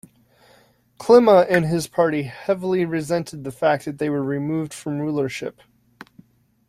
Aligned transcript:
Klima 0.99 1.45
and 1.47 1.63
his 1.65 1.85
party 1.85 2.23
heavily 2.23 2.85
resented 2.85 3.43
the 3.43 3.51
fact 3.51 3.85
that 3.85 3.99
they 3.99 4.09
were 4.09 4.23
removed 4.23 4.73
from 4.73 4.97
rulership. 4.97 5.61